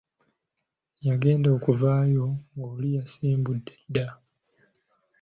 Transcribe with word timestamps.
Yagenda 1.07 1.47
okuvaayo 1.57 2.25
ng'oli 2.55 2.89
yasimbudde 2.97 3.73
dda. 3.85 4.07